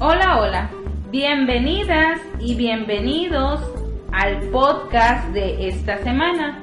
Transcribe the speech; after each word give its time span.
Hola, 0.00 0.38
hola. 0.40 0.70
Bienvenidas 1.10 2.20
y 2.38 2.54
bienvenidos 2.54 3.60
al 4.12 4.38
podcast 4.50 5.26
de 5.30 5.66
esta 5.66 5.98
semana. 6.04 6.62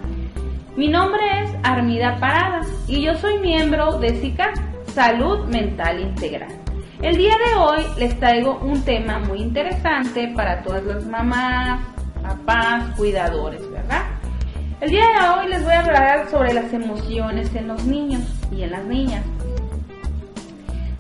Mi 0.78 0.88
nombre 0.88 1.22
es 1.44 1.52
Armida 1.64 2.16
Parada 2.18 2.62
y 2.88 3.02
yo 3.02 3.14
soy 3.16 3.40
miembro 3.40 4.00
de 4.00 4.16
SICA, 4.22 4.54
Salud 4.88 5.48
Mental 5.48 6.00
Integral. 6.00 6.48
El 7.02 7.18
día 7.18 7.36
de 7.36 7.56
hoy 7.56 7.84
les 7.98 8.18
traigo 8.18 8.58
un 8.60 8.82
tema 8.86 9.20
muy 9.20 9.42
interesante 9.42 10.32
para 10.34 10.64
todas 10.64 10.86
las 10.86 11.06
mamás, 11.06 11.82
papás, 12.24 12.96
cuidadores, 12.96 13.70
¿verdad? 13.70 14.04
El 14.80 14.92
día 14.92 15.08
de 15.08 15.28
hoy 15.28 15.50
les 15.50 15.62
voy 15.62 15.74
a 15.74 15.84
hablar 15.84 16.30
sobre 16.30 16.54
las 16.54 16.72
emociones 16.72 17.54
en 17.54 17.68
los 17.68 17.84
niños 17.84 18.22
y 18.50 18.64
en 18.64 18.72
las 18.72 18.86
niñas 18.86 19.26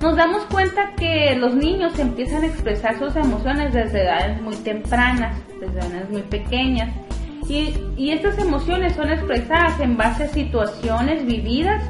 nos 0.05 0.17
damos 0.17 0.43
cuenta 0.51 0.93
que 0.95 1.35
los 1.35 1.55
niños 1.55 1.97
empiezan 1.97 2.43
a 2.43 2.45
expresar 2.45 2.99
sus 2.99 3.15
emociones 3.15 3.73
desde 3.73 4.03
edades 4.03 4.39
muy 4.39 4.55
tempranas, 4.57 5.35
desde 5.59 5.79
edades 5.79 6.09
muy 6.11 6.21
pequeñas. 6.21 6.95
Y, 7.49 8.11
estas 8.11 8.37
emociones 8.37 8.93
son 8.93 9.09
expresadas 9.09 9.79
en 9.79 9.97
base 9.97 10.25
a 10.25 10.27
situaciones 10.27 11.25
vividas 11.25 11.83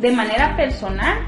de 0.00 0.12
manera 0.12 0.56
personal 0.56 1.18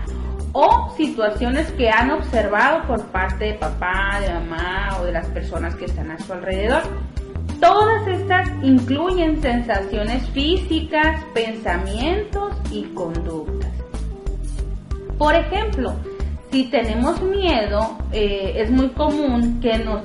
o 0.53 0.94
situaciones 0.97 1.70
que 1.72 1.91
han 1.91 2.11
observado 2.11 2.86
por 2.86 3.05
parte 3.09 3.44
de 3.44 3.55
papá, 3.55 4.19
de 4.20 4.33
mamá 4.33 4.97
o 5.00 5.05
de 5.05 5.12
las 5.12 5.27
personas 5.27 5.75
que 5.75 5.84
están 5.84 6.11
a 6.11 6.19
su 6.19 6.33
alrededor. 6.33 6.84
Todas 7.61 8.09
estas 8.09 8.48
incluyen 8.62 9.42
sensaciones 9.42 10.27
físicas, 10.31 11.22
pensamientos 11.34 12.55
y 12.70 12.84
conductas. 12.94 13.70
Por 15.19 15.34
ejemplo, 15.34 15.94
si 16.55 16.66
tenemos 16.66 17.20
miedo, 17.20 17.98
eh, 18.12 18.52
es 18.55 18.70
muy 18.70 18.88
común 18.91 19.58
que 19.60 19.77
nos 19.78 20.02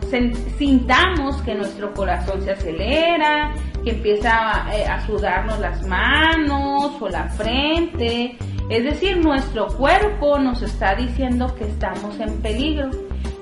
sintamos 0.58 1.40
que 1.44 1.54
nuestro 1.54 1.94
corazón 1.94 2.42
se 2.42 2.54
acelera, 2.54 3.54
que 3.84 3.92
empieza 3.92 4.66
eh, 4.74 4.84
a 4.88 5.06
sudarnos 5.06 5.60
las 5.60 5.86
manos 5.86 7.00
o 7.00 7.08
la 7.08 7.30
frente. 7.30 8.36
Es 8.68 8.84
decir, 8.84 9.18
nuestro 9.18 9.68
cuerpo 9.68 10.40
nos 10.40 10.64
está 10.64 10.96
diciendo 10.96 11.54
que 11.54 11.66
estamos 11.66 12.20
en 12.20 12.42
peligro. 12.42 12.90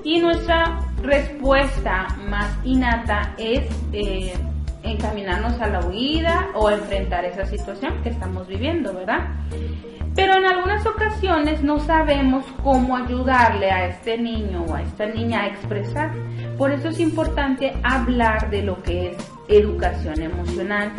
Y 0.04 0.20
nuestra 0.20 0.78
respuesta 1.02 2.08
más 2.28 2.58
innata 2.62 3.34
es 3.38 3.62
eh, 3.94 4.34
encaminarnos 4.92 5.60
a 5.60 5.68
la 5.68 5.80
huida 5.80 6.48
o 6.54 6.70
enfrentar 6.70 7.24
esa 7.24 7.46
situación 7.46 8.02
que 8.02 8.10
estamos 8.10 8.46
viviendo, 8.46 8.92
¿verdad? 8.94 9.28
Pero 10.14 10.34
en 10.34 10.46
algunas 10.46 10.84
ocasiones 10.84 11.62
no 11.62 11.78
sabemos 11.78 12.44
cómo 12.64 12.96
ayudarle 12.96 13.70
a 13.70 13.86
este 13.86 14.18
niño 14.18 14.64
o 14.68 14.74
a 14.74 14.82
esta 14.82 15.06
niña 15.06 15.42
a 15.42 15.46
expresar. 15.46 16.12
Por 16.56 16.72
eso 16.72 16.88
es 16.88 16.98
importante 16.98 17.74
hablar 17.84 18.50
de 18.50 18.62
lo 18.62 18.82
que 18.82 19.12
es 19.12 19.32
educación 19.46 20.20
emocional. 20.20 20.90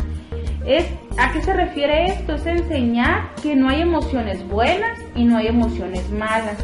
Es, 0.64 0.86
¿A 1.18 1.32
qué 1.32 1.42
se 1.42 1.52
refiere 1.52 2.06
esto? 2.06 2.34
Es 2.34 2.46
enseñar 2.46 3.34
que 3.42 3.54
no 3.56 3.68
hay 3.68 3.82
emociones 3.82 4.46
buenas 4.48 4.98
y 5.14 5.24
no 5.24 5.36
hay 5.36 5.48
emociones 5.48 6.10
malas, 6.10 6.56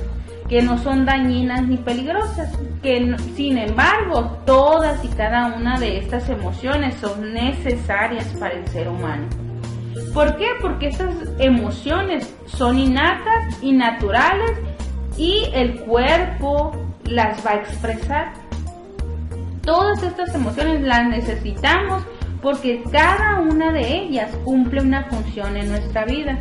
que 0.49 0.63
no 0.63 0.79
son 0.79 1.05
dañinas 1.05 1.67
ni 1.67 1.77
peligrosas, 1.77 2.57
que 2.83 3.17
sin 3.35 3.59
embargo 3.59 4.39
todas 4.47 5.05
y 5.05 5.09
cada 5.09 5.57
una 5.57 5.79
de 5.79 5.99
estas 5.99 6.29
emociones 6.29 6.95
son 6.97 7.33
necesarias 7.33 8.27
para 8.39 8.55
el 8.55 8.67
ser 8.69 8.89
humano. 8.89 9.27
¿Por 10.13 10.37
qué? 10.37 10.47
Porque 10.61 10.89
estas 10.89 11.15
emociones 11.39 12.35
son 12.47 12.79
innatas 12.79 13.63
y 13.63 13.73
naturales 13.73 14.53
y 15.17 15.49
el 15.53 15.81
cuerpo 15.81 16.73
las 17.05 17.45
va 17.45 17.53
a 17.53 17.57
expresar. 17.57 18.33
Todas 19.63 20.03
estas 20.03 20.35
emociones 20.35 20.83
las 20.83 21.09
necesitamos 21.09 22.05
porque 22.41 22.83
cada 22.93 23.41
una 23.41 23.73
de 23.73 23.97
ellas 23.97 24.31
cumple 24.45 24.81
una 24.81 25.05
función 25.05 25.57
en 25.57 25.71
nuestra 25.71 26.05
vida. 26.05 26.39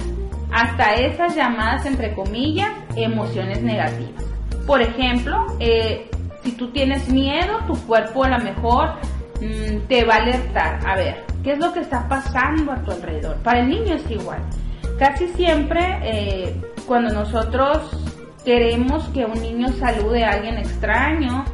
Hasta 0.52 0.94
esas 0.96 1.36
llamadas, 1.36 1.86
entre 1.86 2.14
comillas, 2.14 2.72
emociones 2.96 3.62
negativas. 3.62 4.24
Por 4.66 4.82
ejemplo, 4.82 5.46
eh, 5.60 6.10
si 6.44 6.54
tú 6.54 6.72
tienes 6.72 7.10
miedo, 7.10 7.60
tu 7.68 7.76
cuerpo 7.86 8.24
a 8.24 8.30
lo 8.30 8.40
mejor 8.40 8.96
mm, 9.42 9.88
te 9.88 10.06
va 10.06 10.16
a 10.16 10.18
alertar. 10.18 10.80
A 10.88 10.96
ver, 10.96 11.26
¿Qué 11.46 11.52
es 11.52 11.60
lo 11.60 11.72
que 11.74 11.82
está 11.82 12.08
pasando 12.10 12.72
a 12.72 12.82
tu 12.82 12.90
alrededor? 12.90 13.36
Para 13.44 13.60
el 13.60 13.70
niño 13.70 13.94
es 13.94 14.10
igual. 14.10 14.40
Casi 14.98 15.28
siempre 15.28 16.00
eh, 16.02 16.60
cuando 16.88 17.14
nosotros 17.14 17.84
queremos 18.44 19.08
que 19.10 19.26
un 19.26 19.40
niño 19.40 19.68
salude 19.74 20.24
a 20.24 20.32
alguien 20.32 20.58
extraño 20.58 21.46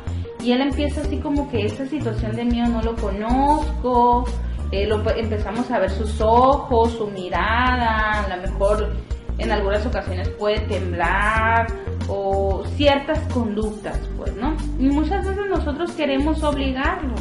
y 0.41 0.53
él 0.53 0.62
empieza 0.62 1.01
así 1.01 1.18
como 1.18 1.51
que 1.51 1.66
esa 1.66 1.85
situación 1.88 2.31
de 2.38 2.46
miedo 2.46 2.69
no 2.69 2.81
lo 2.81 2.96
conozco, 2.96 4.24
eh, 4.71 4.89
empezamos 5.17 5.69
a 5.71 5.79
ver 5.79 5.89
sus 5.89 6.21
ojos, 6.21 6.93
su 6.93 7.07
mirada, 7.07 8.23
a 8.23 8.35
lo 8.35 8.41
mejor 8.41 8.93
en 9.37 9.51
algunas 9.51 9.85
ocasiones 9.85 10.29
puede 10.29 10.59
temblar 10.61 11.67
o 12.07 12.63
ciertas 12.75 13.19
conductas, 13.33 13.99
pues, 14.17 14.35
¿no? 14.35 14.55
Y 14.79 14.87
muchas 14.89 15.25
veces 15.25 15.45
nosotros 15.49 15.91
queremos 15.93 16.43
obligarlo 16.43 17.15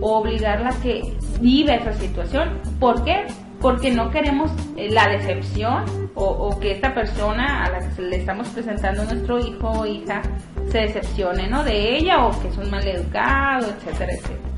o 0.00 0.18
obligarla 0.18 0.70
a 0.70 0.80
que 0.80 1.16
viva 1.40 1.74
esa 1.74 1.92
situación. 1.94 2.60
¿Por 2.78 3.02
qué? 3.04 3.26
Porque 3.60 3.90
no 3.90 4.10
queremos 4.10 4.50
eh, 4.76 4.90
la 4.90 5.08
decepción 5.08 5.84
o, 6.14 6.58
que 6.60 6.72
esta 6.72 6.94
persona 6.94 7.64
a 7.64 7.70
la 7.70 7.90
que 7.90 8.02
le 8.02 8.16
estamos 8.16 8.48
presentando 8.48 9.04
nuestro 9.04 9.38
hijo 9.38 9.68
o 9.68 9.86
hija 9.86 10.22
se 10.70 10.78
decepcione, 10.78 11.48
¿no? 11.48 11.62
De 11.64 11.96
ella 11.96 12.26
o 12.26 12.40
que 12.40 12.48
es 12.48 12.56
un 12.56 12.70
mal 12.70 12.86
educado, 12.86 13.66
etcétera, 13.68 14.12
etcétera. 14.12 14.55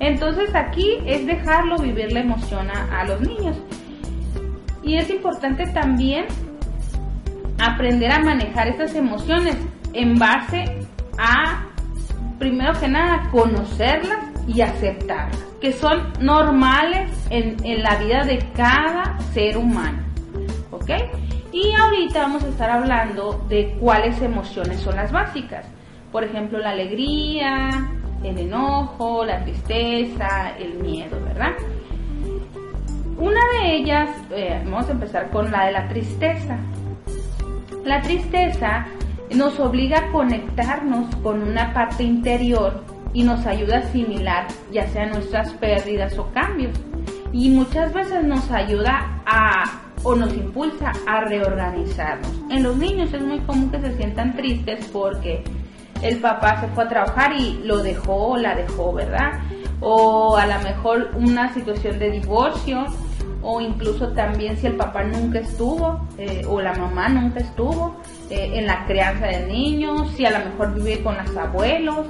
Entonces 0.00 0.54
aquí 0.54 0.98
es 1.06 1.26
dejarlo 1.26 1.76
vivir 1.78 2.12
la 2.12 2.20
emoción 2.20 2.68
a 2.70 3.04
los 3.04 3.20
niños. 3.20 3.56
Y 4.82 4.96
es 4.96 5.10
importante 5.10 5.66
también 5.66 6.26
aprender 7.60 8.10
a 8.10 8.20
manejar 8.20 8.68
estas 8.68 8.94
emociones 8.94 9.56
en 9.92 10.18
base 10.18 10.64
a, 11.18 11.66
primero 12.38 12.72
que 12.78 12.88
nada, 12.88 13.28
conocerlas 13.30 14.18
y 14.48 14.62
aceptarlas, 14.62 15.38
que 15.60 15.72
son 15.72 16.12
normales 16.20 17.10
en, 17.30 17.56
la 17.82 17.96
vida 17.96 18.24
de 18.24 18.38
cada 18.54 19.18
ser 19.32 19.56
humano. 19.56 19.98
¿Ok? 20.70 20.90
Y 21.52 21.72
ahorita 21.74 22.22
vamos 22.22 22.44
a 22.44 22.48
estar 22.48 22.70
hablando 22.70 23.44
de 23.48 23.76
cuáles 23.80 24.20
emociones 24.22 24.80
son 24.80 24.96
las 24.96 25.12
básicas. 25.12 25.66
Por 26.12 26.24
ejemplo, 26.24 26.58
la 26.58 26.70
alegría, 26.70 27.68
el 28.22 28.38
enojo, 28.38 29.24
la 29.24 29.42
tristeza, 29.44 30.56
el 30.58 30.74
miedo, 30.74 31.18
¿verdad? 31.22 31.52
Una 33.18 33.40
de 33.52 33.76
ellas, 33.76 34.10
eh, 34.30 34.60
vamos 34.64 34.88
a 34.88 34.92
empezar 34.92 35.30
con 35.30 35.50
la 35.50 35.66
de 35.66 35.72
la 35.72 35.88
tristeza. 35.88 36.58
La 37.84 38.00
tristeza 38.00 38.86
nos 39.34 39.58
obliga 39.60 39.98
a 39.98 40.12
conectarnos 40.12 41.14
con 41.16 41.42
una 41.42 41.72
parte 41.72 42.02
interior 42.02 42.82
y 43.12 43.22
nos 43.22 43.44
ayuda 43.46 43.76
a 43.76 43.80
asimilar 43.80 44.46
ya 44.72 44.86
sea 44.88 45.06
nuestras 45.06 45.52
pérdidas 45.54 46.18
o 46.18 46.30
cambios. 46.32 46.78
Y 47.32 47.50
muchas 47.50 47.92
veces 47.92 48.24
nos 48.24 48.50
ayuda 48.50 49.22
a 49.26 49.80
o 50.02 50.14
nos 50.14 50.32
impulsa 50.34 50.92
a 51.06 51.20
reorganizarnos. 51.24 52.32
En 52.50 52.62
los 52.62 52.76
niños 52.76 53.12
es 53.12 53.22
muy 53.22 53.38
común 53.40 53.70
que 53.70 53.80
se 53.80 53.96
sientan 53.96 54.34
tristes 54.34 54.86
porque 54.92 55.44
el 56.02 56.18
papá 56.18 56.60
se 56.60 56.68
fue 56.68 56.84
a 56.84 56.88
trabajar 56.88 57.32
y 57.38 57.60
lo 57.64 57.82
dejó 57.82 58.36
la 58.36 58.54
dejó, 58.54 58.92
¿verdad? 58.92 59.40
O 59.80 60.36
a 60.36 60.46
lo 60.46 60.58
mejor 60.60 61.10
una 61.14 61.52
situación 61.54 61.98
de 61.98 62.10
divorcio 62.10 62.84
o 63.42 63.60
incluso 63.60 64.08
también 64.08 64.56
si 64.58 64.66
el 64.66 64.76
papá 64.76 65.02
nunca 65.02 65.38
estuvo 65.38 66.06
eh, 66.18 66.42
o 66.46 66.60
la 66.60 66.74
mamá 66.74 67.08
nunca 67.08 67.40
estuvo 67.40 67.96
eh, 68.28 68.50
en 68.54 68.66
la 68.66 68.84
crianza 68.84 69.26
del 69.26 69.48
niño, 69.48 70.06
si 70.10 70.26
a 70.26 70.38
lo 70.38 70.50
mejor 70.50 70.74
vive 70.74 71.02
con 71.02 71.16
los 71.16 71.36
abuelos 71.36 72.06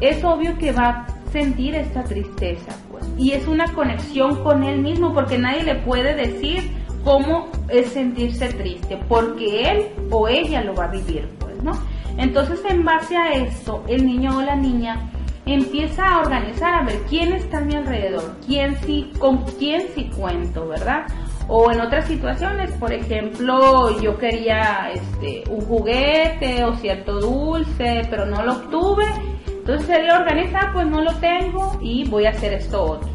es 0.00 0.22
obvio 0.24 0.56
que 0.58 0.72
va 0.72 0.88
a 0.88 1.06
sentir 1.30 1.74
esta 1.74 2.04
tristeza, 2.04 2.76
pues. 2.90 3.04
Y 3.16 3.32
es 3.32 3.46
una 3.46 3.72
conexión 3.72 4.42
con 4.42 4.62
él 4.62 4.80
mismo, 4.80 5.14
porque 5.14 5.38
nadie 5.38 5.62
le 5.62 5.76
puede 5.76 6.14
decir 6.14 6.70
cómo 7.04 7.48
es 7.68 7.88
sentirse 7.88 8.48
triste, 8.48 8.98
porque 9.08 9.70
él 9.70 9.86
o 10.10 10.28
ella 10.28 10.62
lo 10.62 10.74
va 10.74 10.84
a 10.84 10.88
vivir, 10.88 11.28
¿no? 11.64 11.72
Entonces, 12.18 12.60
en 12.68 12.84
base 12.84 13.16
a 13.16 13.32
esto, 13.32 13.82
el 13.88 14.06
niño 14.06 14.38
o 14.38 14.42
la 14.42 14.54
niña 14.54 15.10
empieza 15.46 16.04
a 16.06 16.20
organizar 16.20 16.74
a 16.74 16.82
ver 16.84 17.00
quién 17.08 17.32
está 17.32 17.58
a 17.58 17.60
mi 17.62 17.74
alrededor, 17.74 18.36
quién 18.46 18.76
sí, 18.84 19.10
con 19.18 19.44
quién 19.58 19.82
sí 19.94 20.10
cuento, 20.16 20.68
¿verdad? 20.68 21.06
O 21.48 21.70
en 21.70 21.80
otras 21.80 22.06
situaciones, 22.06 22.70
por 22.72 22.92
ejemplo, 22.92 24.00
yo 24.00 24.16
quería 24.16 24.90
este, 24.94 25.44
un 25.50 25.60
juguete 25.62 26.64
o 26.64 26.74
cierto 26.76 27.20
dulce, 27.20 28.06
pero 28.08 28.24
no 28.24 28.42
lo 28.42 28.52
obtuve. 28.52 29.04
Entonces 29.46 29.90
él 29.90 30.10
organiza, 30.10 30.58
ah, 30.62 30.70
pues 30.72 30.86
no 30.86 31.02
lo 31.02 31.12
tengo 31.16 31.78
y 31.82 32.08
voy 32.08 32.26
a 32.26 32.30
hacer 32.30 32.54
esto 32.54 32.82
otro. 32.82 33.08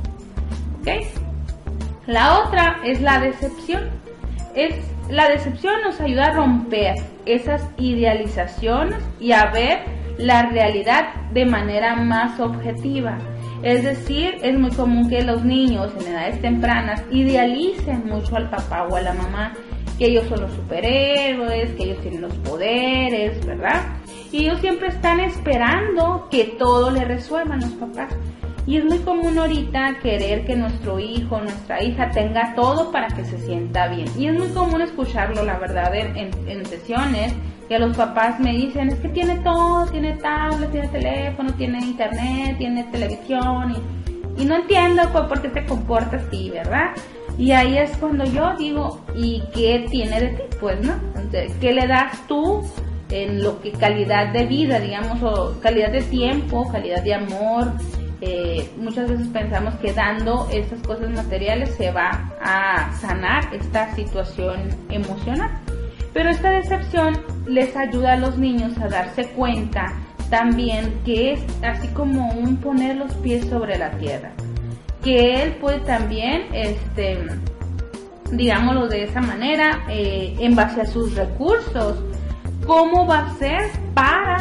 ¿Ok? 0.81 0.88
La 2.06 2.40
otra 2.40 2.81
es 2.84 3.02
la 3.02 3.19
decepción. 3.19 3.90
Es, 4.56 4.75
la 5.10 5.30
decepción 5.30 5.74
nos 5.84 6.00
ayuda 6.01 6.25
a 6.25 6.31
romper 6.34 6.96
esas 7.25 7.68
idealizaciones 7.78 9.04
y 9.19 9.31
a 9.31 9.51
ver 9.51 9.80
la 10.18 10.50
realidad 10.50 11.13
de 11.31 11.46
manera 11.46 11.96
más 11.96 12.40
objetiva. 12.40 13.18
Es 13.63 13.84
decir, 13.84 14.38
es 14.42 14.57
muy 14.57 14.72
común 14.72 15.10
que 15.10 15.22
los 15.22 15.44
niños 15.44 15.92
en 16.00 16.13
edades 16.13 16.42
tempranas 16.42 17.04
idealicen 17.12 18.06
mucho 18.06 18.36
al 18.36 18.50
papá 18.50 18.88
o 18.90 18.96
a 18.96 19.01
la 19.01 19.13
mamá, 19.13 19.54
que 19.98 20.07
ellos 20.07 20.25
son 20.28 20.42
los 20.42 20.54
superhéroes, 20.54 21.72
que 21.75 21.84
ellos 21.84 22.02
tienen 22.02 22.22
los 22.22 22.34
poderes, 22.36 23.45
¿verdad? 23.45 23.81
Y 24.31 24.45
ellos 24.45 24.60
siempre 24.62 24.88
están 24.88 25.19
esperando 25.19 26.28
que 26.31 26.56
todo 26.57 26.92
le 26.92 27.04
resuelva 27.04 27.56
a 27.56 27.57
los 27.57 27.72
papás. 27.72 28.16
Y 28.69 28.77
es 28.77 28.86
muy 28.86 29.00
común 29.00 29.36
ahorita 29.36 29.98
querer 30.00 30.45
que 30.45 30.56
nuestro 30.56 31.00
hijo, 31.00 31.42
nuestra 31.42 31.81
hija 31.81 32.12
tenga 32.12 32.54
todo 32.54 32.92
para 32.92 33.07
que 33.07 33.25
se 33.25 33.39
sienta 33.39 33.88
bien. 33.88 34.07
Y 34.16 34.27
es 34.27 34.38
muy 34.38 34.50
común 34.50 34.83
escucharlo, 34.83 35.44
la 35.44 35.57
verdad, 35.57 35.92
en, 35.95 36.66
sesiones 36.68 37.33
que 37.68 37.80
los 37.80 37.98
papás 37.98 38.39
me 38.39 38.51
dicen, 38.54 38.89
es 38.89 39.00
que 39.00 39.10
tiene 39.10 39.38
todo, 39.38 39.88
tiene 39.88 40.13
tablet, 40.18 40.71
tiene 40.71 40.88
teléfono, 40.89 41.51
tiene 41.56 41.80
internet, 41.80 42.60
tiene 42.60 42.83
televisión 42.83 43.75
y, 44.38 44.45
no 44.45 44.57
entiendo 44.57 45.01
por 45.13 45.42
qué 45.42 45.50
te 45.50 45.66
comportas 45.66 46.24
así, 46.27 46.51
¿verdad? 46.51 46.92
Y 47.39 47.51
ahí 47.54 47.75
es 47.75 47.98
cuando 47.98 48.24
yo 48.25 48.56
digo, 48.56 49.04
¿y 49.16 49.42
qué 49.51 49.88
tiene 49.89 50.21
de 50.21 50.27
ti? 50.27 50.44
Pues, 50.60 50.80
¿no? 50.86 50.94
¿Qué 51.60 51.74
le 51.74 51.88
das 51.88 52.19
tú 52.27 52.62
en 53.10 53.42
lo 53.42 53.60
que 53.62 53.71
calidad 53.71 54.31
de 54.31 54.45
vida, 54.45 54.80
digamos, 54.80 55.24
o 55.24 55.60
calidad 55.60 55.92
de 55.92 56.04
tiempo, 56.04 56.71
calidad 56.71 57.01
de 57.01 57.16
amor? 57.16 57.74
Eh, 58.21 58.69
muchas 58.77 59.10
veces 59.10 59.27
pensamos 59.30 59.75
que 59.75 59.94
dando 59.94 60.48
estas 60.51 60.81
cosas 60.81 61.10
materiales 61.12 61.74
se 61.75 61.92
va 61.92 62.33
a 62.42 62.92
sanar 63.00 63.54
esta 63.54 63.94
situación 63.95 64.69
emocional. 64.89 65.51
Pero 66.13 66.30
esta 66.30 66.51
decepción 66.51 67.18
les 67.48 67.75
ayuda 67.77 68.13
a 68.13 68.18
los 68.18 68.38
niños 68.38 68.77
a 68.80 68.88
darse 68.88 69.27
cuenta 69.30 69.94
también 70.30 71.00
que 71.06 71.33
es 71.33 71.42
así 71.63 71.88
como 71.89 72.30
un 72.33 72.57
poner 72.57 72.98
los 72.98 73.13
pies 73.16 73.45
sobre 73.48 73.77
la 73.77 73.92
tierra. 73.92 74.31
Que 75.04 75.42
él 75.42 75.54
puede 75.54 75.80
también, 75.80 76.48
este, 76.54 77.19
digámoslo 78.31 78.88
de 78.88 79.04
esa 79.04 79.21
manera, 79.21 79.86
eh, 79.89 80.36
en 80.39 80.56
base 80.56 80.81
a 80.81 80.86
sus 80.86 81.16
recursos, 81.16 82.04
cómo 82.66 83.07
va 83.07 83.19
a 83.19 83.36
ser 83.36 83.62
para 83.94 84.38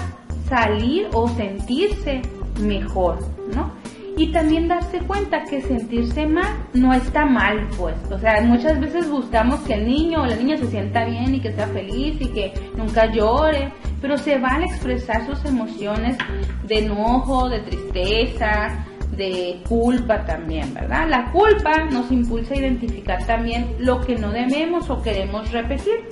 salir 0.48 1.08
o 1.12 1.28
sentirse 1.28 2.22
mejor, 2.58 3.18
¿no? 3.54 3.72
y 4.18 4.32
también 4.32 4.66
darse 4.66 4.98
cuenta 4.98 5.44
que 5.44 5.60
sentirse 5.62 6.26
mal 6.26 6.66
no 6.74 6.92
está 6.92 7.24
mal, 7.24 7.68
pues. 7.78 7.94
O 8.10 8.18
sea, 8.18 8.42
muchas 8.42 8.80
veces 8.80 9.08
buscamos 9.08 9.60
que 9.60 9.74
el 9.74 9.86
niño 9.86 10.22
o 10.22 10.26
la 10.26 10.34
niña 10.34 10.56
se 10.56 10.66
sienta 10.66 11.04
bien 11.04 11.36
y 11.36 11.40
que 11.40 11.52
sea 11.52 11.68
feliz 11.68 12.20
y 12.20 12.26
que 12.26 12.52
nunca 12.76 13.06
llore, 13.12 13.72
pero 14.00 14.18
se 14.18 14.36
vale 14.38 14.66
expresar 14.66 15.24
sus 15.24 15.44
emociones 15.44 16.18
de 16.64 16.80
enojo, 16.80 17.48
de 17.48 17.60
tristeza, 17.60 18.84
de 19.16 19.62
culpa 19.68 20.24
también, 20.24 20.74
¿verdad? 20.74 21.08
La 21.08 21.30
culpa 21.30 21.84
nos 21.84 22.10
impulsa 22.10 22.54
a 22.54 22.58
identificar 22.58 23.24
también 23.24 23.76
lo 23.78 24.00
que 24.00 24.16
no 24.16 24.32
debemos 24.32 24.90
o 24.90 25.00
queremos 25.00 25.52
repetir. 25.52 26.08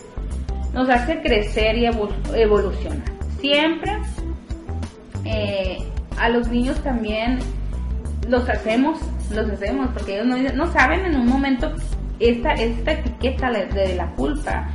Nos 0.72 0.88
hace 0.88 1.20
crecer 1.22 1.76
y 1.76 1.87
evolucionar. 1.87 3.02
Siempre 3.40 3.99
eh, 5.25 5.78
a 6.18 6.28
los 6.28 6.48
niños 6.48 6.78
también 6.82 7.38
los 8.28 8.48
hacemos, 8.48 8.98
los 9.34 9.48
hacemos, 9.50 9.88
porque 9.92 10.20
ellos 10.20 10.54
no, 10.54 10.66
saben 10.72 11.04
en 11.04 11.16
un 11.16 11.26
momento 11.26 11.72
esta, 12.18 12.52
esta 12.52 12.92
etiqueta 12.92 13.50
de, 13.50 13.94
la 13.94 14.10
culpa. 14.14 14.70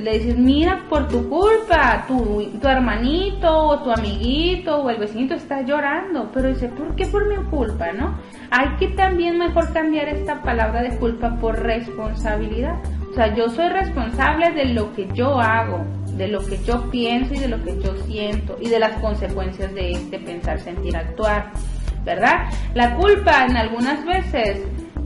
Le 0.00 0.18
dices, 0.18 0.36
mira, 0.36 0.84
por 0.88 1.08
tu 1.08 1.28
culpa, 1.28 2.04
tu, 2.08 2.50
tu 2.60 2.68
hermanito 2.68 3.54
o 3.54 3.82
tu 3.82 3.92
amiguito 3.92 4.82
o 4.82 4.90
el 4.90 4.98
vecinito 4.98 5.34
está 5.34 5.62
llorando, 5.62 6.30
pero 6.32 6.48
dice, 6.48 6.68
¿por 6.68 6.96
qué 6.96 7.06
por 7.06 7.28
mi 7.28 7.36
culpa, 7.50 7.92
no? 7.92 8.18
Hay 8.50 8.76
que 8.78 8.88
también 8.88 9.38
mejor 9.38 9.72
cambiar 9.72 10.08
esta 10.08 10.42
palabra 10.42 10.82
de 10.82 10.96
culpa 10.98 11.36
por 11.36 11.60
responsabilidad. 11.62 12.76
O 13.12 13.14
sea, 13.14 13.34
yo 13.34 13.48
soy 13.50 13.68
responsable 13.68 14.52
de 14.52 14.64
lo 14.66 14.92
que 14.94 15.06
yo 15.12 15.38
hago, 15.38 15.84
de 16.16 16.28
lo 16.28 16.44
que 16.44 16.58
yo 16.64 16.90
pienso 16.90 17.34
y 17.34 17.38
de 17.38 17.48
lo 17.48 17.62
que 17.62 17.78
yo 17.78 17.94
siento 18.06 18.56
y 18.60 18.68
de 18.68 18.78
las 18.78 18.98
consecuencias 19.00 19.72
de 19.74 19.92
este 19.92 20.18
pensar, 20.18 20.58
sentir, 20.58 20.96
actuar. 20.96 21.52
¿verdad? 22.04 22.50
La 22.74 22.96
culpa 22.96 23.46
en 23.46 23.56
algunas 23.56 24.04
veces 24.04 24.60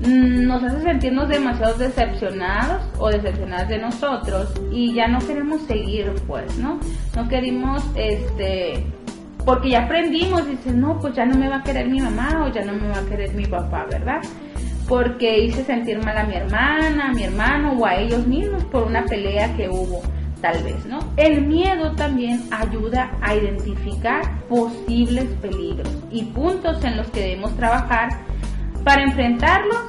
mm, 0.06 0.46
nos 0.46 0.62
hace 0.62 0.82
sentirnos 0.82 1.28
demasiado 1.28 1.74
decepcionados 1.74 2.82
o 2.98 3.08
decepcionadas 3.10 3.68
de 3.68 3.78
nosotros 3.78 4.52
y 4.72 4.94
ya 4.94 5.08
no 5.08 5.18
queremos 5.18 5.62
seguir, 5.62 6.12
pues, 6.26 6.56
¿no? 6.58 6.78
No 7.14 7.28
queremos, 7.28 7.82
este, 7.96 8.86
porque 9.44 9.70
ya 9.70 9.84
aprendimos 9.84 10.46
dices, 10.46 10.74
no, 10.74 10.98
pues 11.00 11.14
ya 11.14 11.26
no 11.26 11.36
me 11.36 11.48
va 11.48 11.56
a 11.56 11.62
querer 11.62 11.88
mi 11.88 12.00
mamá 12.00 12.46
o 12.46 12.52
ya 12.52 12.64
no 12.64 12.72
me 12.72 12.88
va 12.88 12.98
a 12.98 13.04
querer 13.04 13.34
mi 13.34 13.46
papá, 13.46 13.86
¿verdad? 13.90 14.20
Porque 14.88 15.40
hice 15.40 15.64
sentir 15.64 15.98
mal 16.04 16.16
a 16.16 16.24
mi 16.24 16.34
hermana, 16.34 17.08
a 17.08 17.12
mi 17.12 17.24
hermano 17.24 17.72
o 17.72 17.86
a 17.86 17.96
ellos 17.96 18.26
mismos 18.26 18.64
por 18.64 18.84
una 18.84 19.04
pelea 19.04 19.54
que 19.56 19.68
hubo 19.68 20.02
tal 20.40 20.62
vez, 20.62 20.84
¿no? 20.86 20.98
El 21.16 21.46
miedo 21.46 21.92
también 21.92 22.42
ayuda 22.50 23.10
a 23.20 23.34
identificar 23.34 24.44
posibles 24.48 25.24
peligros 25.40 25.90
y 26.10 26.24
puntos 26.24 26.84
en 26.84 26.96
los 26.96 27.08
que 27.08 27.20
debemos 27.20 27.56
trabajar 27.56 28.10
para 28.84 29.02
enfrentarlos 29.02 29.82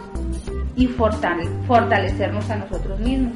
y 0.75 0.87
fortalecernos 0.87 2.49
a 2.49 2.55
nosotros 2.55 2.99
mismos. 2.99 3.33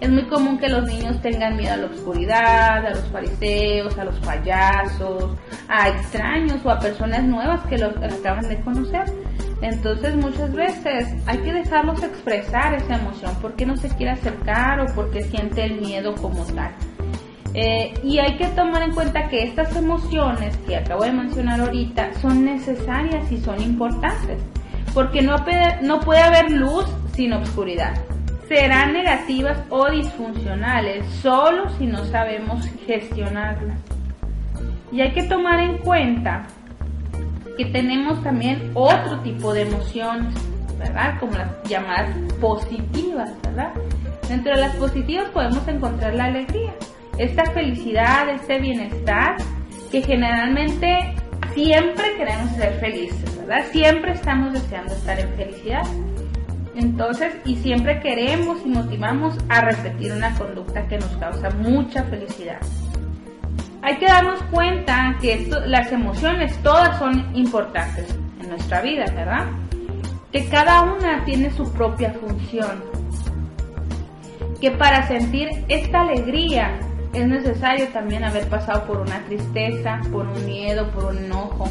Es 0.00 0.10
muy 0.10 0.24
común 0.24 0.58
que 0.58 0.68
los 0.68 0.84
niños 0.84 1.20
tengan 1.22 1.56
miedo 1.56 1.74
a 1.74 1.76
la 1.78 1.86
oscuridad, 1.86 2.86
a 2.86 2.90
los 2.90 3.04
fariseos, 3.10 3.96
a 3.98 4.04
los 4.04 4.14
payasos, 4.16 5.30
a 5.68 5.88
extraños 5.88 6.64
o 6.64 6.70
a 6.70 6.78
personas 6.78 7.24
nuevas 7.24 7.64
que 7.66 7.78
los 7.78 7.96
acaban 7.96 8.46
de 8.48 8.60
conocer. 8.60 9.04
Entonces 9.64 10.14
muchas 10.14 10.52
veces 10.52 11.14
hay 11.24 11.38
que 11.38 11.50
dejarlos 11.50 12.02
expresar 12.02 12.74
esa 12.74 12.96
emoción 12.96 13.32
porque 13.40 13.64
no 13.64 13.78
se 13.78 13.88
quiere 13.88 14.12
acercar 14.12 14.78
o 14.80 14.94
porque 14.94 15.22
siente 15.22 15.64
el 15.64 15.80
miedo 15.80 16.14
como 16.16 16.44
tal. 16.44 16.74
Eh, 17.54 17.94
y 18.02 18.18
hay 18.18 18.36
que 18.36 18.48
tomar 18.48 18.82
en 18.82 18.92
cuenta 18.92 19.26
que 19.28 19.42
estas 19.42 19.74
emociones 19.74 20.54
que 20.66 20.76
acabo 20.76 21.04
de 21.04 21.12
mencionar 21.12 21.62
ahorita 21.62 22.12
son 22.20 22.44
necesarias 22.44 23.32
y 23.32 23.38
son 23.38 23.58
importantes, 23.62 24.38
porque 24.92 25.22
no, 25.22 25.36
no 25.80 26.00
puede 26.00 26.20
haber 26.20 26.50
luz 26.50 26.84
sin 27.14 27.32
oscuridad. 27.32 27.94
Serán 28.46 28.92
negativas 28.92 29.56
o 29.70 29.90
disfuncionales 29.90 31.06
solo 31.22 31.70
si 31.78 31.86
no 31.86 32.04
sabemos 32.04 32.66
gestionarlas. 32.86 33.78
Y 34.92 35.00
hay 35.00 35.12
que 35.12 35.22
tomar 35.22 35.58
en 35.60 35.78
cuenta 35.78 36.48
que 37.56 37.66
tenemos 37.66 38.22
también 38.22 38.70
otro 38.74 39.20
tipo 39.20 39.52
de 39.52 39.62
emociones, 39.62 40.34
¿verdad? 40.78 41.18
Como 41.20 41.32
las 41.32 41.50
llamadas 41.64 42.16
positivas, 42.40 43.30
¿verdad? 43.42 43.72
Dentro 44.28 44.54
de 44.54 44.60
las 44.60 44.76
positivas 44.76 45.28
podemos 45.30 45.66
encontrar 45.68 46.14
la 46.14 46.24
alegría, 46.24 46.74
esta 47.18 47.44
felicidad, 47.46 48.28
este 48.28 48.58
bienestar, 48.58 49.36
que 49.90 50.02
generalmente 50.02 51.14
siempre 51.54 52.04
queremos 52.16 52.50
ser 52.52 52.74
felices, 52.80 53.38
¿verdad? 53.38 53.64
Siempre 53.70 54.12
estamos 54.12 54.52
deseando 54.52 54.92
estar 54.92 55.18
en 55.20 55.28
felicidad. 55.34 55.86
Entonces, 56.74 57.32
y 57.44 57.54
siempre 57.56 58.00
queremos 58.00 58.58
y 58.64 58.68
motivamos 58.68 59.38
a 59.48 59.60
repetir 59.60 60.12
una 60.12 60.34
conducta 60.36 60.88
que 60.88 60.98
nos 60.98 61.16
causa 61.18 61.50
mucha 61.50 62.02
felicidad 62.04 62.58
hay 63.84 63.98
que 63.98 64.06
darnos 64.06 64.42
cuenta 64.44 65.14
que 65.20 65.46
las 65.66 65.92
emociones 65.92 66.56
todas 66.62 66.98
son 66.98 67.36
importantes 67.36 68.18
en 68.40 68.48
nuestra 68.48 68.80
vida, 68.80 69.04
¿verdad? 69.14 69.44
Que 70.32 70.48
cada 70.48 70.80
una 70.80 71.22
tiene 71.26 71.50
su 71.50 71.70
propia 71.70 72.14
función. 72.14 72.82
Que 74.58 74.70
para 74.70 75.06
sentir 75.06 75.50
esta 75.68 76.00
alegría 76.00 76.80
es 77.12 77.28
necesario 77.28 77.86
también 77.88 78.24
haber 78.24 78.48
pasado 78.48 78.86
por 78.86 79.00
una 79.00 79.22
tristeza, 79.26 80.00
por 80.10 80.28
un 80.28 80.46
miedo, 80.46 80.90
por 80.92 81.04
un 81.12 81.18
enojo. 81.18 81.68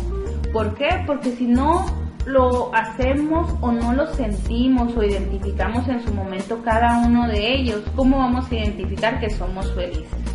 ¿Por 0.54 0.76
qué? 0.76 1.04
Porque 1.08 1.32
si 1.32 1.48
no 1.48 1.84
lo 2.28 2.74
hacemos 2.76 3.56
o 3.60 3.72
no 3.72 3.92
lo 3.92 4.14
sentimos 4.14 4.96
o 4.96 5.04
identificamos 5.04 5.88
en 5.88 6.04
su 6.04 6.14
momento 6.14 6.62
cada 6.64 7.00
uno 7.00 7.28
de 7.28 7.56
ellos, 7.56 7.82
¿cómo 7.96 8.20
vamos 8.20 8.52
a 8.52 8.56
identificar 8.56 9.20
que 9.20 9.32
somos 9.32 9.74
felices? 9.74 10.33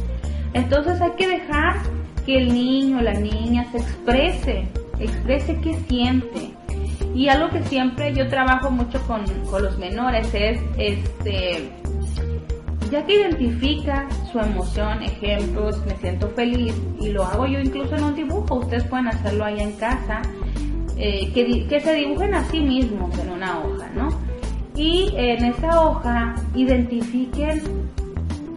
Entonces 0.55 1.01
hay 1.01 1.13
que 1.13 1.29
dejar 1.29 1.77
que 2.25 2.39
el 2.39 2.53
niño 2.53 3.01
la 3.01 3.15
niña 3.15 3.67
se 3.71 3.79
exprese, 3.79 4.69
exprese 4.99 5.59
qué 5.63 5.75
siente. 5.89 6.53
Y 7.15 7.29
algo 7.29 7.49
que 7.51 7.63
siempre 7.65 8.15
yo 8.15 8.29
trabajo 8.29 8.71
mucho 8.71 9.01
con, 9.07 9.25
con 9.51 9.63
los 9.63 9.79
menores 9.79 10.29
es, 10.35 10.61
este, 10.77 11.71
ya 12.91 13.05
que 13.05 13.15
identifica 13.15 14.09
su 14.31 14.39
emoción, 14.39 15.03
ejemplos, 15.03 15.85
me 15.87 15.97
siento 15.97 16.29
feliz 16.31 16.75
y 17.01 17.09
lo 17.09 17.25
hago 17.25 17.47
yo 17.47 17.61
incluso 17.61 17.97
en 17.97 18.05
un 18.05 18.15
dibujo, 18.15 18.57
ustedes 18.57 18.85
pueden 18.85 19.09
hacerlo 19.09 19.45
allá 19.45 19.63
en 19.63 19.73
casa, 19.73 20.23
eh, 20.97 21.31
que, 21.33 21.67
que 21.67 21.81
se 21.81 21.95
dibujen 21.95 22.35
a 22.35 22.45
sí 22.45 22.61
mismos 22.61 23.17
en 23.19 23.31
una 23.31 23.61
hoja, 23.61 23.89
¿no? 23.95 24.09
Y 24.75 25.13
en 25.17 25.45
esa 25.45 25.81
hoja 25.81 26.35
identifiquen 26.55 27.88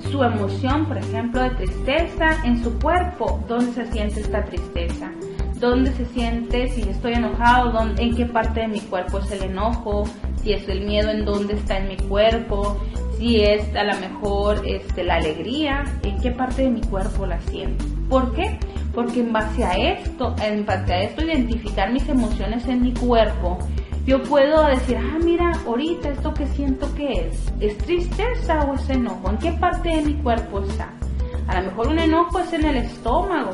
su 0.03 0.23
emoción, 0.23 0.85
por 0.85 0.97
ejemplo, 0.97 1.41
de 1.41 1.49
tristeza 1.51 2.37
en 2.43 2.63
su 2.63 2.77
cuerpo, 2.79 3.43
dónde 3.47 3.73
se 3.73 3.91
siente 3.91 4.21
esta 4.21 4.43
tristeza, 4.45 5.11
dónde 5.59 5.91
se 5.93 6.05
siente, 6.05 6.69
si 6.69 6.81
estoy 6.81 7.13
enojado, 7.13 7.71
dónde, 7.71 8.03
en 8.03 8.15
qué 8.15 8.25
parte 8.25 8.61
de 8.61 8.67
mi 8.67 8.79
cuerpo 8.81 9.19
es 9.19 9.31
el 9.31 9.43
enojo, 9.43 10.05
si 10.41 10.53
es 10.53 10.67
el 10.67 10.81
miedo, 10.81 11.09
en 11.09 11.25
dónde 11.25 11.53
está 11.53 11.77
en 11.77 11.87
mi 11.87 11.97
cuerpo, 11.97 12.81
si 13.17 13.41
es 13.41 13.75
a 13.75 13.83
lo 13.83 13.95
mejor 13.99 14.61
este, 14.65 15.03
la 15.03 15.15
alegría, 15.15 15.83
en 16.03 16.19
qué 16.19 16.31
parte 16.31 16.63
de 16.63 16.69
mi 16.71 16.81
cuerpo 16.81 17.25
la 17.25 17.39
siento. 17.41 17.85
¿Por 18.09 18.33
qué? 18.33 18.57
Porque 18.93 19.19
en 19.19 19.31
base 19.31 19.63
a 19.63 19.73
esto, 19.73 20.35
en 20.43 20.65
base 20.65 20.93
a 20.93 21.01
esto, 21.03 21.23
identificar 21.23 21.93
mis 21.93 22.09
emociones 22.09 22.67
en 22.67 22.81
mi 22.81 22.93
cuerpo, 22.93 23.59
yo 24.05 24.21
puedo 24.23 24.65
decir, 24.65 24.97
ah, 24.97 25.19
mira, 25.23 25.51
ahorita 25.65 26.09
esto 26.09 26.33
que 26.33 26.47
siento 26.47 26.93
que 26.95 27.27
es, 27.27 27.53
¿es 27.59 27.77
tristeza 27.77 28.61
o 28.61 28.73
es 28.73 28.89
enojo? 28.89 29.29
¿En 29.29 29.37
qué 29.37 29.51
parte 29.53 29.89
de 29.89 30.01
mi 30.01 30.13
cuerpo 30.15 30.61
está? 30.61 30.93
A 31.47 31.61
lo 31.61 31.69
mejor 31.69 31.87
un 31.89 31.99
enojo 31.99 32.39
es 32.39 32.51
en 32.53 32.65
el 32.65 32.77
estómago 32.77 33.51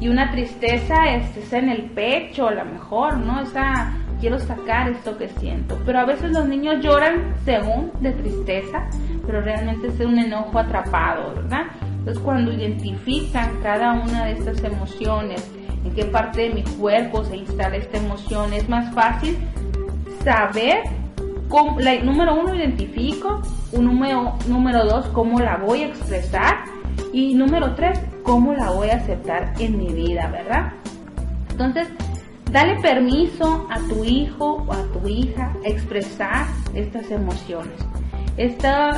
y 0.00 0.08
una 0.08 0.30
tristeza 0.30 0.94
es, 1.10 1.36
es 1.36 1.52
en 1.52 1.68
el 1.68 1.90
pecho, 1.90 2.48
a 2.48 2.54
lo 2.54 2.64
mejor, 2.64 3.18
¿no? 3.18 3.42
Esa 3.42 3.92
quiero 4.20 4.38
sacar 4.38 4.88
esto 4.88 5.18
que 5.18 5.28
siento. 5.28 5.78
Pero 5.84 6.00
a 6.00 6.06
veces 6.06 6.30
los 6.30 6.48
niños 6.48 6.82
lloran 6.82 7.34
según 7.44 7.92
de 8.00 8.12
tristeza, 8.12 8.88
pero 9.26 9.42
realmente 9.42 9.88
es 9.88 10.00
un 10.00 10.18
enojo 10.18 10.58
atrapado, 10.58 11.34
¿verdad? 11.34 11.66
Entonces 11.98 12.22
cuando 12.22 12.52
identifican 12.52 13.60
cada 13.62 13.92
una 13.92 14.24
de 14.26 14.32
estas 14.32 14.62
emociones, 14.64 15.50
en 15.84 15.94
qué 15.94 16.06
parte 16.06 16.48
de 16.48 16.54
mi 16.54 16.62
cuerpo 16.62 17.22
se 17.24 17.36
instala 17.36 17.76
esta 17.76 17.98
emoción, 17.98 18.52
es 18.54 18.66
más 18.68 18.94
fácil 18.94 19.36
saber 20.24 20.82
cómo, 21.48 21.78
número 22.02 22.34
uno, 22.34 22.54
identifico, 22.54 23.42
un 23.72 23.84
número, 23.84 24.36
número 24.48 24.84
dos, 24.84 25.06
cómo 25.08 25.38
la 25.40 25.58
voy 25.58 25.82
a 25.82 25.86
expresar 25.88 26.64
y 27.12 27.34
número 27.34 27.74
tres, 27.74 28.00
cómo 28.22 28.54
la 28.54 28.70
voy 28.70 28.88
a 28.90 28.96
aceptar 28.96 29.52
en 29.58 29.78
mi 29.78 29.92
vida, 29.92 30.28
¿verdad? 30.28 30.72
Entonces, 31.50 31.88
Dale 32.54 32.76
permiso 32.76 33.66
a 33.68 33.80
tu 33.88 34.04
hijo 34.04 34.64
o 34.68 34.72
a 34.72 34.84
tu 34.92 35.08
hija 35.08 35.52
a 35.64 35.68
expresar 35.68 36.46
estas 36.72 37.10
emociones. 37.10 37.74
estas 38.36 38.92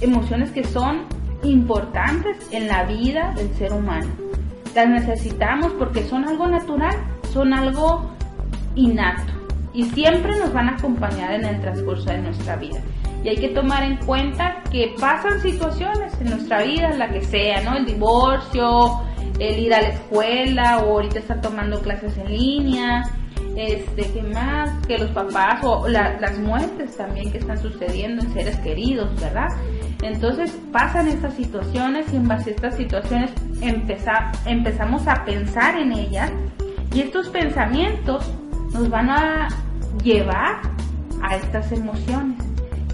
emociones 0.00 0.52
que 0.52 0.62
son 0.62 1.06
importantes 1.42 2.36
en 2.52 2.68
la 2.68 2.84
vida 2.84 3.32
del 3.36 3.52
ser 3.54 3.72
humano. 3.72 4.10
Las 4.76 4.88
necesitamos 4.88 5.72
porque 5.72 6.04
son 6.04 6.24
algo 6.24 6.46
natural, 6.46 6.94
son 7.32 7.52
algo 7.52 8.08
innato 8.76 9.32
y 9.76 9.84
siempre 9.84 10.38
nos 10.38 10.52
van 10.54 10.70
a 10.70 10.76
acompañar 10.76 11.34
en 11.34 11.44
el 11.44 11.60
transcurso 11.60 12.08
de 12.10 12.18
nuestra 12.18 12.56
vida. 12.56 12.80
Y 13.22 13.28
hay 13.28 13.36
que 13.36 13.48
tomar 13.48 13.82
en 13.82 13.96
cuenta 13.98 14.62
que 14.70 14.94
pasan 14.98 15.40
situaciones 15.42 16.18
en 16.20 16.30
nuestra 16.30 16.62
vida, 16.62 16.90
la 16.96 17.10
que 17.10 17.22
sea, 17.22 17.62
¿no? 17.62 17.76
El 17.76 17.84
divorcio, 17.84 19.00
el 19.38 19.58
ir 19.58 19.74
a 19.74 19.82
la 19.82 19.88
escuela 19.88 20.78
o 20.78 20.94
ahorita 20.94 21.18
estar 21.18 21.40
tomando 21.42 21.80
clases 21.80 22.16
en 22.16 22.30
línea, 22.30 23.02
este, 23.56 24.10
que 24.12 24.22
más, 24.22 24.86
que 24.86 24.96
los 24.96 25.10
papás 25.10 25.62
o 25.62 25.88
las 25.88 26.38
muertes 26.38 26.96
también 26.96 27.30
que 27.30 27.38
están 27.38 27.58
sucediendo 27.58 28.24
en 28.24 28.32
seres 28.32 28.56
queridos, 28.58 29.08
¿verdad? 29.20 29.48
Entonces 30.02 30.56
pasan 30.72 31.08
estas 31.08 31.34
situaciones 31.34 32.06
y 32.12 32.16
en 32.16 32.28
base 32.28 32.50
a 32.50 32.54
estas 32.54 32.76
situaciones 32.76 33.30
empezamos 33.60 35.06
a 35.06 35.24
pensar 35.24 35.76
en 35.78 35.92
ellas 35.92 36.30
y 36.94 37.00
estos 37.00 37.28
pensamientos 37.28 38.30
nos 38.76 38.90
van 38.90 39.10
a 39.10 39.48
llevar 40.02 40.60
a 41.22 41.36
estas 41.36 41.72
emociones. 41.72 42.38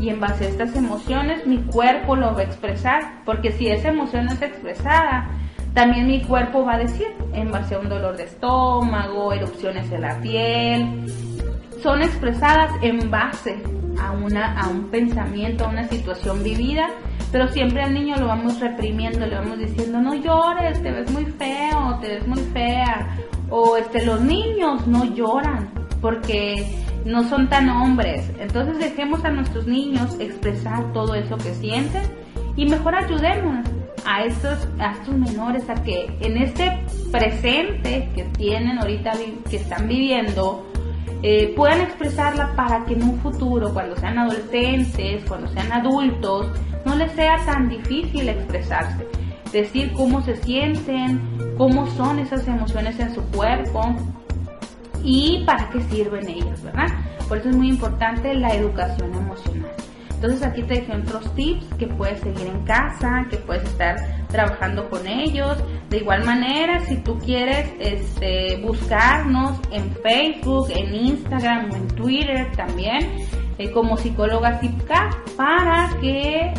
Y 0.00 0.08
en 0.08 0.20
base 0.20 0.46
a 0.46 0.48
estas 0.48 0.74
emociones 0.74 1.46
mi 1.46 1.58
cuerpo 1.58 2.16
lo 2.16 2.34
va 2.34 2.40
a 2.40 2.44
expresar, 2.44 3.22
porque 3.24 3.52
si 3.52 3.68
esa 3.68 3.88
emoción 3.88 4.28
es 4.28 4.42
expresada, 4.42 5.28
también 5.74 6.06
mi 6.06 6.22
cuerpo 6.22 6.64
va 6.64 6.74
a 6.74 6.78
decir, 6.78 7.06
en 7.32 7.50
base 7.50 7.74
a 7.74 7.78
un 7.78 7.88
dolor 7.88 8.16
de 8.16 8.24
estómago, 8.24 9.32
erupciones 9.32 9.90
en 9.90 10.02
la 10.02 10.20
piel, 10.20 11.06
son 11.82 12.02
expresadas 12.02 12.70
en 12.82 13.10
base 13.10 13.62
a, 14.00 14.12
una, 14.12 14.60
a 14.60 14.68
un 14.68 14.88
pensamiento, 14.90 15.64
a 15.64 15.68
una 15.68 15.88
situación 15.88 16.42
vivida, 16.42 16.90
pero 17.30 17.48
siempre 17.48 17.82
al 17.82 17.94
niño 17.94 18.16
lo 18.16 18.26
vamos 18.26 18.60
reprimiendo, 18.60 19.26
le 19.26 19.36
vamos 19.36 19.58
diciendo, 19.58 20.00
no 20.00 20.14
llores, 20.14 20.82
te 20.82 20.90
ves 20.90 21.10
muy 21.10 21.24
feo, 21.24 21.98
te 22.00 22.08
ves 22.08 22.26
muy 22.26 22.40
fea, 22.52 23.16
o 23.52 23.76
este, 23.76 24.04
los 24.04 24.20
niños 24.22 24.86
no 24.86 25.04
lloran 25.04 25.70
porque 26.00 26.74
no 27.04 27.28
son 27.28 27.48
tan 27.48 27.68
hombres, 27.68 28.28
entonces 28.40 28.78
dejemos 28.78 29.24
a 29.24 29.30
nuestros 29.30 29.66
niños 29.66 30.16
expresar 30.18 30.92
todo 30.92 31.14
eso 31.14 31.36
que 31.36 31.54
sienten 31.54 32.02
y 32.56 32.64
mejor 32.64 32.94
ayudemos 32.94 33.66
a 34.04 34.24
estos, 34.24 34.66
a 34.80 34.94
menores 35.12 35.68
a 35.68 35.74
que 35.74 36.06
en 36.20 36.38
este 36.38 36.82
presente 37.10 38.08
que 38.14 38.24
tienen 38.36 38.78
ahorita, 38.78 39.12
que 39.48 39.56
están 39.56 39.86
viviendo, 39.86 40.66
eh, 41.22 41.52
puedan 41.54 41.82
expresarla 41.82 42.54
para 42.56 42.84
que 42.84 42.94
en 42.94 43.02
un 43.02 43.18
futuro, 43.20 43.72
cuando 43.72 43.94
sean 43.96 44.18
adolescentes, 44.18 45.24
cuando 45.28 45.46
sean 45.48 45.70
adultos, 45.70 46.48
no 46.84 46.96
les 46.96 47.12
sea 47.12 47.36
tan 47.44 47.68
difícil 47.68 48.28
expresarse. 48.28 49.06
Decir 49.52 49.92
cómo 49.92 50.22
se 50.22 50.36
sienten, 50.36 51.20
cómo 51.58 51.86
son 51.88 52.18
esas 52.18 52.46
emociones 52.48 52.98
en 52.98 53.14
su 53.14 53.22
cuerpo 53.30 53.94
y 55.04 55.44
para 55.44 55.68
qué 55.70 55.80
sirven 55.82 56.28
ellas, 56.28 56.62
¿verdad? 56.62 56.88
Por 57.28 57.38
eso 57.38 57.50
es 57.50 57.56
muy 57.56 57.68
importante 57.68 58.34
la 58.34 58.54
educación 58.54 59.14
emocional. 59.14 59.70
Entonces 60.22 60.44
aquí 60.44 60.62
te 60.62 60.74
dejé 60.74 60.96
otros 60.96 61.34
tips 61.34 61.66
que 61.74 61.88
puedes 61.88 62.20
seguir 62.20 62.46
en 62.46 62.62
casa, 62.64 63.26
que 63.28 63.38
puedes 63.38 63.64
estar 63.64 63.96
trabajando 64.28 64.88
con 64.88 65.04
ellos. 65.08 65.58
De 65.90 65.96
igual 65.96 66.24
manera, 66.24 66.78
si 66.86 66.94
tú 66.98 67.18
quieres 67.18 67.68
este, 67.80 68.60
buscarnos 68.62 69.58
en 69.72 69.90
Facebook, 69.96 70.68
en 70.70 70.94
Instagram 70.94 71.72
o 71.72 71.74
en 71.74 71.88
Twitter 71.88 72.52
también, 72.54 73.16
eh, 73.58 73.72
como 73.72 73.96
psicóloga 73.96 74.60
CIPCA, 74.60 75.10
para 75.36 75.90
que 76.00 76.54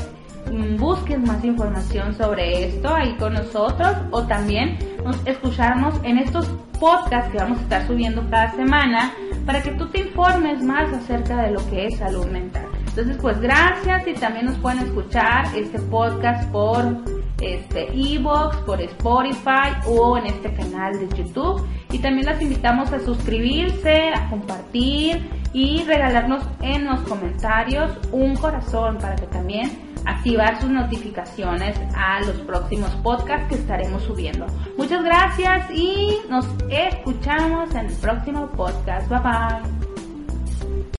busques 0.78 1.20
más 1.20 1.44
información 1.44 2.14
sobre 2.16 2.66
esto 2.68 2.94
ahí 2.94 3.16
con 3.16 3.34
nosotros 3.34 3.96
o 4.12 4.24
también 4.24 4.78
escucharnos 5.26 5.96
en 6.04 6.18
estos 6.18 6.48
podcasts 6.80 7.32
que 7.32 7.38
vamos 7.38 7.60
a 7.60 7.62
estar 7.62 7.88
subiendo 7.88 8.28
cada 8.30 8.52
semana 8.52 9.14
para 9.46 9.62
que 9.62 9.72
tú 9.72 9.88
te 9.88 10.02
informes 10.02 10.64
más 10.64 10.92
acerca 10.94 11.44
de 11.44 11.52
lo 11.52 11.70
que 11.70 11.88
es 11.88 11.98
salud 11.98 12.26
mental. 12.28 12.66
Entonces, 12.88 13.18
pues 13.22 13.40
gracias 13.40 14.08
y 14.08 14.14
también 14.14 14.46
nos 14.46 14.58
pueden 14.58 14.80
escuchar 14.80 15.46
este 15.56 15.80
podcast 15.80 16.48
por 16.52 16.98
este 17.42 17.88
Evox, 17.92 18.58
por 18.58 18.80
Spotify 18.82 19.74
o 19.88 20.18
en 20.18 20.28
este 20.28 20.54
canal 20.54 21.00
de 21.00 21.18
YouTube. 21.18 21.68
Y 21.92 22.00
también 22.00 22.28
las 22.28 22.42
invitamos 22.42 22.92
a 22.94 23.00
suscribirse, 23.00 24.10
a 24.14 24.30
compartir 24.30 25.28
y 25.54 25.84
regalarnos 25.84 26.44
en 26.62 26.86
los 26.86 27.00
comentarios 27.02 27.92
un 28.12 28.36
corazón 28.36 28.98
para 28.98 29.16
que 29.16 29.28
también 29.28 29.72
activar 30.06 30.60
sus 30.62 30.70
notificaciones 30.70 31.78
a 31.96 32.22
los 32.22 32.38
próximos 32.42 32.92
podcasts 33.04 33.48
que 33.50 33.56
estaremos 33.56 34.04
subiendo. 34.04 34.46
Muchas 34.78 35.04
gracias 35.04 35.70
y 35.72 36.18
nos 36.30 36.46
escuchamos 36.70 37.74
en 37.76 37.88
el 37.88 37.96
próximo 37.96 38.48
podcast. 38.52 39.10
Bye 39.10 39.20
bye. 39.20 39.83